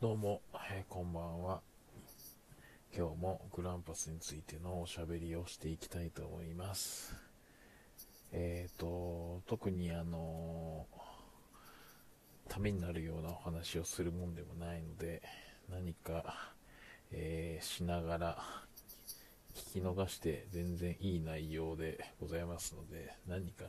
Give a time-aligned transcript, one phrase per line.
[0.00, 1.60] どうも、えーこんばんは。
[2.96, 7.16] 今日もグランパスについてのおしゃべりをしていきたいと思います。
[8.30, 10.86] えっ、と、特にあの
[12.48, 15.20] ためになるようなお話をするもんでもないので、
[15.68, 16.52] 何か、
[17.10, 18.38] えしながら
[19.56, 23.64] 聞き逃して全然いい内容でございますので、何か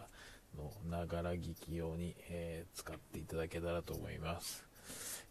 [0.55, 4.69] のながら聞き用に、え使っていただけたらと思います。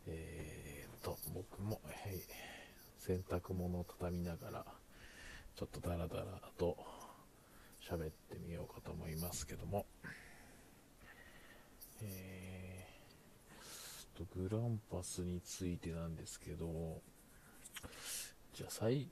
[0.09, 2.21] えー、と、僕も、はい。
[2.99, 4.65] 洗濯物を畳みながら、
[5.57, 6.25] ちょっとダラダラ
[6.59, 6.77] と
[7.83, 9.87] 喋ってみようかと思いますけども、
[12.03, 17.01] えー、と、グランパスについてなんですけど、
[18.55, 19.09] じゃあ、最、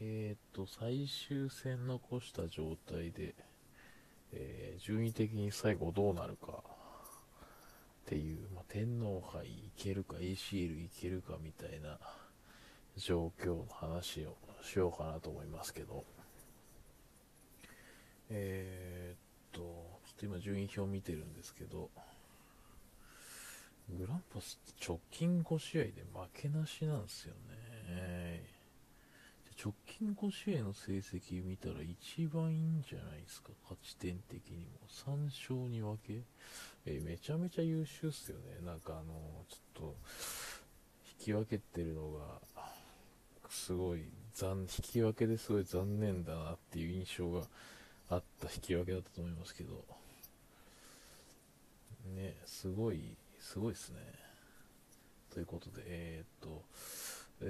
[0.00, 3.34] えー、と、最終戦残した状態で、
[4.32, 6.62] えー順位的に最後どうなるか、
[8.04, 11.98] っていう、まあ、天皇杯いけるか ACL いけるかみたいな
[12.96, 16.04] 状況の話をしようかなと思いますけど。
[18.30, 19.18] えー、っ
[19.52, 21.90] とちょっと今順位表見てるんですけど
[23.90, 28.23] グランパスって直近5試合で負けなしなんですよね。
[29.64, 36.22] 直近5試合の成績見たら一番いいんじゃないですか勝ち点的にも3勝2分け
[36.84, 38.58] えーめちゃめちゃ優秀っすよね。
[38.66, 39.14] なんかあの
[39.48, 39.96] ちょっと、
[41.18, 42.20] 引き分けてるのが、
[43.48, 47.40] すごい残、引き分けですごい残念だなっていう印象が
[48.10, 49.82] あった引き分けだったと思いますけど、
[52.14, 53.98] ね、すごい、すごいっすね。
[55.32, 56.64] ということで、えーっと、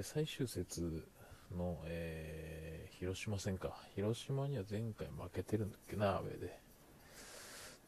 [0.01, 1.05] 最終節
[1.53, 3.77] の、えー広島戦か。
[3.93, 6.47] 広島には前回負けてるんだっけな、アウェーで。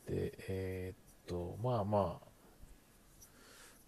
[0.05, 2.19] で、えーっと、まあま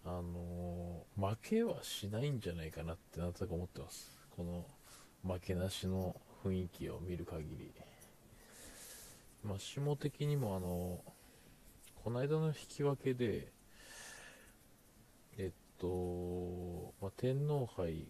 [0.04, 4.10] あ、あのー負けはしないんじゃないかなってなんとなく思ってます。
[4.34, 4.66] この
[5.34, 7.70] 負けなしの雰囲気を見る限り。
[9.44, 11.00] まあ、下的にもあの
[12.02, 13.52] この間の引き分けで、
[15.36, 18.06] えっと、まあ、天皇杯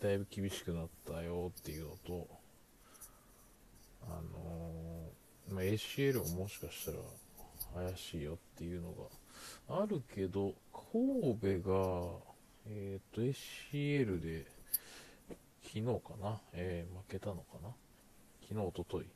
[0.00, 2.26] だいぶ厳しくなったよっていうのと、
[4.02, 8.92] あのーまあ、ACL ももしかしたら怪しいよっていうの
[9.68, 12.08] があるけど、神戸が、
[12.66, 14.46] えっ、と、ACL で、
[15.62, 17.68] 昨日かな、えー負けたのかな
[18.48, 19.06] 昨日、おととい、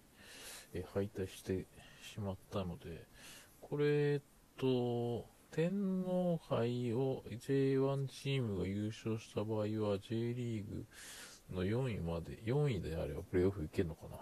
[0.74, 1.64] え敗退して
[2.02, 3.04] しまったので、
[3.62, 4.20] これ、えっ
[4.58, 10.84] と、天皇杯を J1 チームが優勝した場合は J リーグ
[11.54, 14.16] の4位まで、4位であればプレーオフいけるのかな？
[14.16, 14.18] っ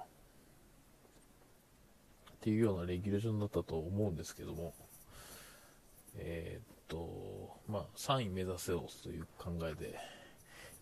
[2.42, 4.74] ていうようなレギュレーションだったと思うんですけども、
[6.16, 9.98] えーっと、まあ、3位目指せよという考えで、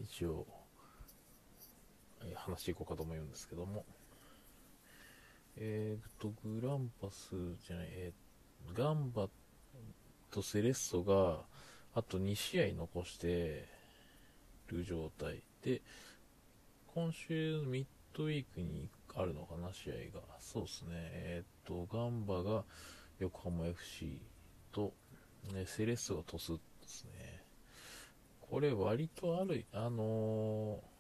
[0.01, 0.49] 一応、
[2.35, 3.85] 話していこうかと思うんですけども、
[5.59, 7.31] えーっと、グランパス
[7.65, 8.21] じゃない、えー
[8.75, 9.29] ガンバ
[10.31, 11.41] とセレッソが、
[11.95, 13.67] あと2試合残して
[14.69, 15.83] る状態で、
[16.95, 17.87] 今週ミッ
[18.17, 20.23] ドウィークにあるのかな、試合が。
[20.39, 20.89] そうですね。
[20.93, 22.65] えーっと、ガンバが
[23.19, 24.21] 横浜 FC
[24.73, 24.93] と、
[25.53, 27.45] ね、セレッソがトスですね。
[28.41, 30.91] これ割とある、あのー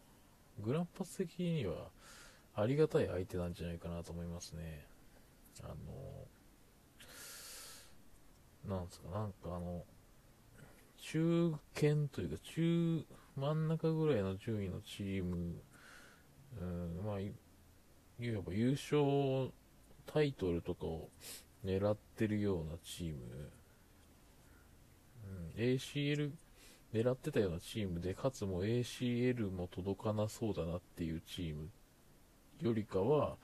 [0.62, 1.88] グランパス的には
[2.54, 4.86] ありがたい相手なんじゃないかなと思いますね。
[5.62, 6.39] あのー
[8.68, 9.84] なんですか、なんかあの、
[10.98, 13.04] 中堅というか、中
[13.36, 15.54] 真ん中ぐらいの順位のチーム、
[16.60, 17.32] うん、まあ、い
[18.34, 19.50] わば優勝
[20.06, 21.08] タイトルとかを
[21.64, 23.50] 狙ってるようなチーム、
[25.56, 26.32] うん、ACL
[26.92, 31.68] 狙ってたようなチームで、かつも ACL も届かなそうだなっていうチーム
[32.60, 33.36] よりかは、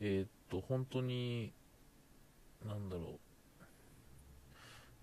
[0.00, 1.52] えーっと、本当に、
[2.66, 3.18] なんだろう、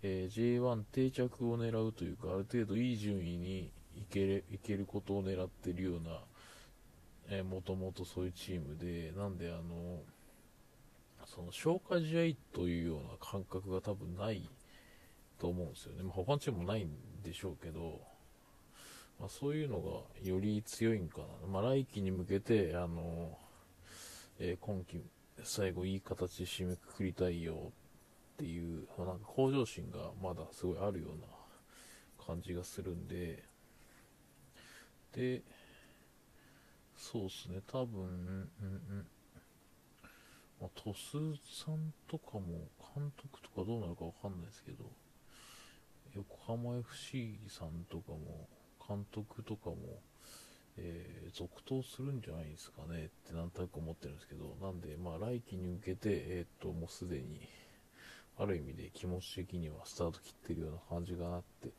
[0.03, 6.19] えー J1 定着を狙うというか、ある程度いい順位にいけいけることを狙ってるような、
[7.29, 10.01] えー、もともとそういうチームで、なんで、あの、
[11.25, 14.49] その消化試合というような感覚が多分ない
[15.39, 16.03] と思うんですよね。
[16.03, 16.89] まあ、他のチームもないん
[17.23, 17.99] でしょうけど、
[19.19, 21.47] まあ、そういうのがより強いんかな。
[21.51, 23.37] まあ、来季に向けて、あの、
[24.39, 25.01] えー今季
[25.43, 27.71] 最後いい形で締めくくりたいよ
[28.37, 31.27] っていう、なんか向上心がまだすごいあるような
[32.23, 33.43] 感じがするんで、
[35.11, 35.41] で、
[36.95, 39.07] そうですね、多分、うんうん。
[40.61, 41.17] まあ、トス
[41.63, 44.85] さんとかも、監督とかどうなるかわかんないですけど、
[46.13, 48.47] 横浜 FC さんとかも
[48.87, 49.77] 監督とかも、
[50.77, 57.41] えー、続投するんじゃないですかねってなんとなく思ってるんですけど、なんで、まあ、来季に向けて、えっ、と、もうすでに、
[58.39, 61.69] ある意味で気持ち的にはスタート切ってるような感じがなって、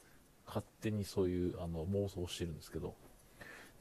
[0.46, 2.94] 勝手にそういうあの妄想をしてるんですけど、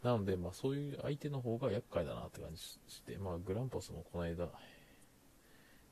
[0.04, 4.50] なので、まあ、そういう相手の方が厄介だなって感じして、まあ、グランパスもこの間、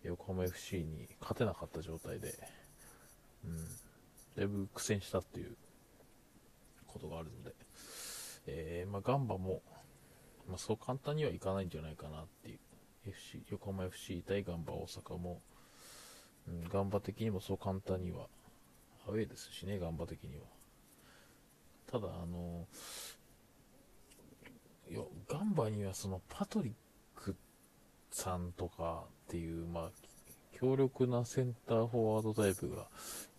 [0.04, 2.38] 横浜 FC に勝てなかった状態で、
[3.44, 3.58] うん、
[4.38, 5.58] だいぶ苦戦したっていう
[6.86, 7.56] ことがあるので、
[8.48, 9.64] えー、まあ、ガンバも、
[10.48, 12.60] まあ、そう簡単にはいかないんじゃないかなっていう、
[13.08, 15.42] FC、横浜 FC 対ガンバ大阪も、
[16.48, 18.28] うん、ガンバ的にもそう簡単には、
[19.08, 20.44] アウェーですしね、ガンバ的には。
[21.88, 22.68] ただ、あの
[24.90, 26.74] いや、ガンバにはそのパトリッ
[27.16, 27.36] ク
[28.12, 29.92] さんとかっていう、まあ、
[30.54, 32.88] 強力なセンターフォワードタイプが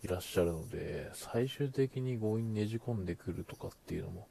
[0.03, 4.27] いらっしゃるので、最終的に強引にねじ込んでくるとかっていうのも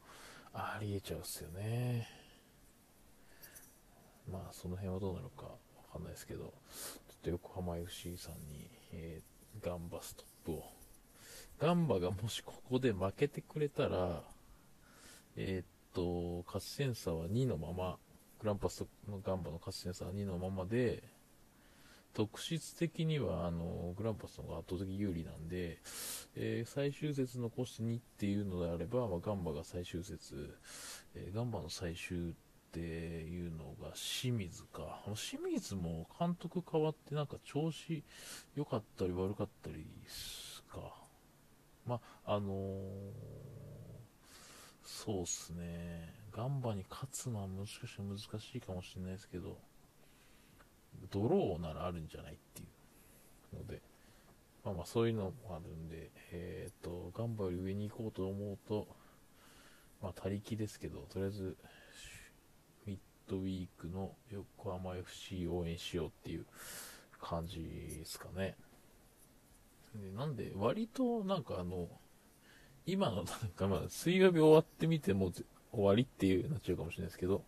[0.53, 2.09] ありえちゃうっすよね。
[4.31, 5.51] まあ、その辺はどうなるかわ
[5.93, 6.53] かんないですけど、
[7.27, 10.65] と横浜 FC さんに、えー、ガンバストップを。
[11.59, 14.23] ガンバがもしここで負けてくれたら、
[15.37, 17.99] えー、っと、勝ち点差は2のまま、
[18.41, 21.03] グランパスのガンバの勝ち点差は2のままで、
[22.15, 25.79] 特質的にはあのグランパスの方が圧倒的有利なんで、
[26.35, 30.57] えー、最終節残して2っていうのであれば、まあ、ガンバが最終節、
[31.15, 32.35] えー、ガンバの最終
[32.77, 35.01] っていうのが清水か。
[35.15, 38.05] 清水も監督変わってなんか調子
[38.55, 40.93] 良かったり悪かったりすか。
[41.87, 42.53] まあ、のー、
[44.85, 46.13] そうっすね。
[46.33, 49.57] ガンバに勝つのはもしかしたら難しいかもしれないですけど、
[51.11, 52.65] ドローならあるんじゃないってい
[53.55, 53.81] うので、
[54.65, 58.87] まあまあそういうのもあるんで、えっ、ー、と、ガンバより上に行こうと思うと、
[60.03, 61.57] まあ他力ですけど、とりあえず、
[63.29, 66.47] ドウィークの横浜 FC 応援しようっていう
[67.21, 67.61] 感じ
[67.99, 68.57] ですかね。
[69.95, 71.89] でなんで、割となんかあの、
[72.87, 75.33] 今のなんかまあ水曜日終わってみても
[75.73, 77.45] 終わりっていうなっちゃうかもしれないですけど、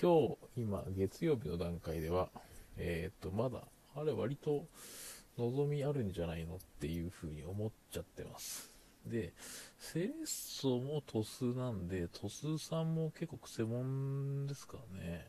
[0.00, 2.28] 今日、今、月曜日の段階では、
[2.76, 3.62] えっ、ー、と、まだ、
[3.94, 4.66] あれ割と
[5.38, 8.75] 望みあるんじゃないのっていう風に思っちゃってます。
[9.06, 9.32] で、
[9.78, 15.28] セレッソもトスなんで、トスさんも結構くせ者ですからね。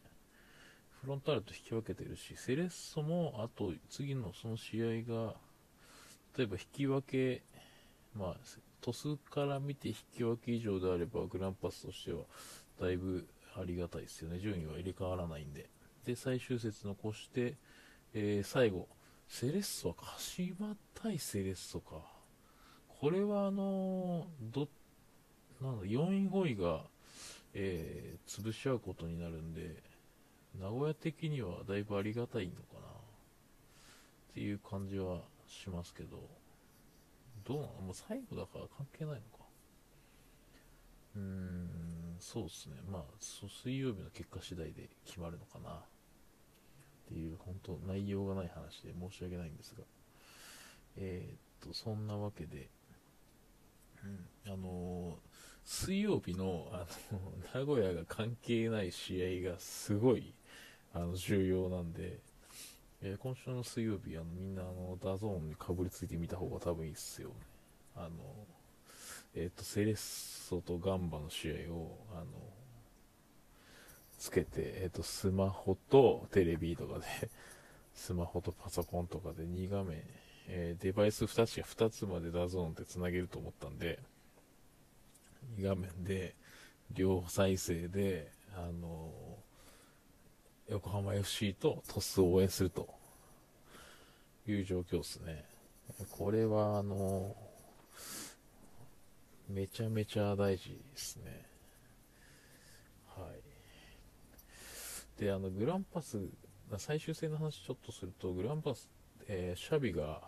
[1.01, 5.35] フロンターレと引き分けてるし、セレッソも、あと次のその試合が、
[6.38, 7.44] 例えば引き分け、
[8.15, 8.35] まあ、
[8.81, 12.23] トスから見て引き分け以上であれば、グランパスとしては、
[12.80, 14.39] だいぶありがたいですよね。
[14.39, 15.69] 順位は入れ替わらないんで。
[16.06, 17.56] で、最終節残して、
[18.13, 18.88] えー、最後、
[19.27, 22.16] セレッソは鹿島対セレッソか。
[22.99, 24.67] これはあの、ど、
[25.61, 26.81] なんだ、4位5位が、
[27.53, 29.83] えー、潰し合うことになるんで、
[30.59, 32.88] 名古屋的にはだいぶありがたいのかな。
[32.88, 36.17] っていう感じはしますけど、
[37.45, 37.73] どうなの？
[37.81, 39.45] もう最後だから関係ないのか。
[41.15, 42.75] うーん、そうですね。
[42.91, 45.69] まあ、水曜日の結果次第で決まるのかな。
[45.71, 45.81] っ
[47.07, 49.83] ていう、本当内容がない話で申し訳ないんですが。
[50.97, 52.69] えー、っと、そんなわけで、
[54.03, 55.19] うん、あの、
[55.63, 60.33] 水曜日の、あの、 名古屋が関係ない試合がすごい、
[60.94, 62.19] あの、重要なんで、
[63.01, 67.35] えー、今週の水曜日、あの、みんな、あの、 DAZN にかぶりついてみた方が多分いいっすよね。
[67.95, 68.47] あの、
[69.35, 72.25] えっ、ー、と、セレッソとガンバの試合を、あの、
[74.18, 77.06] つけて、えっ、ー、と、スマホとテレビとかで
[77.94, 80.04] スマホとパソコンとかで2画面、
[80.47, 83.99] えー、デバイス2つや2つまで DAZN って繋げると思ったんで、
[85.59, 86.35] 画面で、
[86.92, 89.11] 両再生で、あの
[90.69, 92.87] 横浜 FC とトスを応援すると
[94.47, 95.45] いう状況ですね。
[96.11, 97.35] これは、あの
[99.49, 101.45] めちゃめちゃ大事ですね。
[103.16, 103.27] は
[105.18, 105.21] い。
[105.21, 106.19] で、あの、グランパス、
[106.77, 108.89] 最終戦の話ちょっとすると、グランパス、
[109.27, 110.21] えー、シャビが、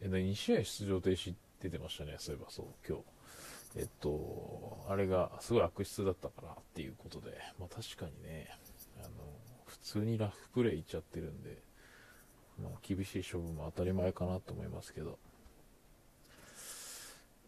[0.00, 3.04] えー、2試合出場停止出てましたね、そういえばそう、今日。
[3.76, 8.48] えっと、あれがすごい悪質だったからっていうことで、まあ確かにね、
[8.98, 9.08] あの、
[9.66, 11.58] 普通にラフプレイいっちゃってるんで、
[12.62, 15.18] まあ厳しい勝負も当たり前かなと思いますけど、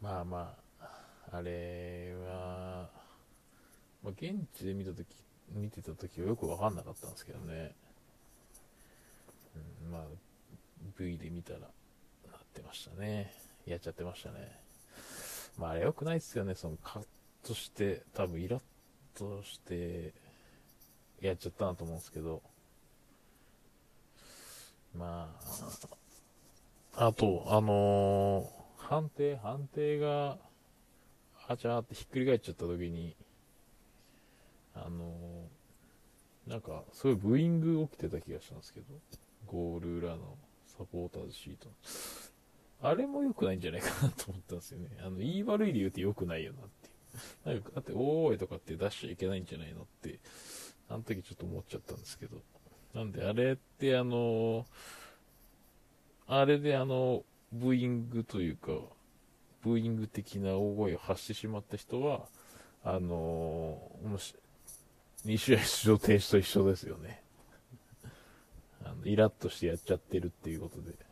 [0.00, 1.00] まあまあ、
[1.32, 2.88] あれは、
[4.02, 5.06] まあ、現地で見たとき、
[5.52, 7.74] 見てたときはよくわかんなかったんですけどね。
[9.84, 10.02] うん、まあ、
[10.98, 11.60] V で見たら、
[12.50, 13.32] ってましたね。
[13.64, 14.60] やっちゃってましたね。
[15.56, 16.54] まあ、あれ良くないっすよね。
[16.54, 17.06] その、勝
[17.44, 18.60] として、多分イラッ
[19.14, 20.12] として、
[21.20, 22.42] やっちゃったなと思うんですけど、
[24.96, 25.30] ま
[26.96, 30.36] あ、あと、あのー判定、判定が、
[31.46, 33.14] あちゃーってひっくり返っちゃった時に、
[34.74, 38.86] あのーなんか、すごいブーイング起きてた気がしたんですけど、
[39.46, 41.68] ゴール裏のサポーターズシート。
[42.82, 44.88] あれも良くないんじゃないかなと思ったんですよね。
[45.00, 46.68] あの、言い悪い理由って良くないよなっ
[47.42, 47.54] ていう。
[47.54, 50.18] なんか、だって、おーいとかって出しちゃいけないんじゃないのって、
[50.88, 52.38] あの時ちょっと思っちゃったんですけど。
[52.94, 54.66] なんで、あれってあの、
[56.26, 58.72] あれであの、ブーイングというか、
[59.62, 62.26] ブーイング的な大声を発してしまった人は、
[62.82, 64.34] あの、もし、
[65.26, 67.22] 2試合出場停止と一緒ですよね。
[68.84, 71.09] あの、イラッとしてやっちゃってるっていうことで。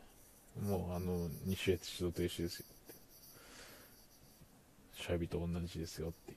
[0.61, 2.93] もうあの、2試合出場停止ですよって。
[5.01, 6.35] シャビと同じですよってい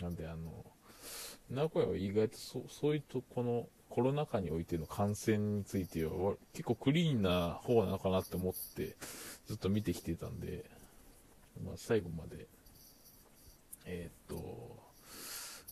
[0.00, 0.02] う。
[0.02, 0.64] なんであの、
[1.50, 6.10] 名古屋は意外とそそういうとこのコロナ禍においての感染については
[6.52, 8.96] 結構クリーンな方なのかなって思って
[9.46, 10.64] ずっと見てきてたんで、
[11.64, 12.46] まあ、最後まで、
[13.84, 14.78] えーっと、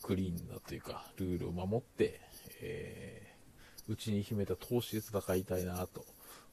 [0.03, 2.21] クリーンなというか、ルールを守って、
[2.61, 6.05] えー、内に秘めた投資で戦いたいなと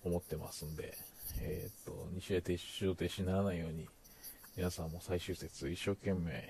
[0.06, 0.96] 思ってますんで、
[1.42, 3.88] えーっと、2試合停止、停止にならないように、
[4.56, 6.48] 皆さんも最終節一生懸命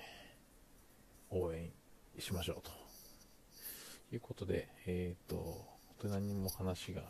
[1.30, 1.70] 応援
[2.18, 2.70] しましょうと。
[4.14, 5.66] いうことで、えっ、と、本
[5.98, 7.02] 当に何も話が、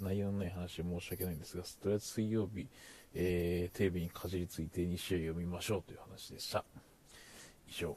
[0.00, 2.66] 内容のない話で申し訳ないんですが、とりあえず水曜日、
[3.14, 6.64] えー、テレビにかじりついて2試合読みましょうという話でした。
[7.68, 7.96] 以上、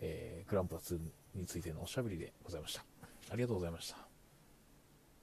[0.00, 0.98] えー、グランプラ2
[1.34, 2.84] についてのおしゃべりでございました。
[3.30, 4.09] ありがとうございました。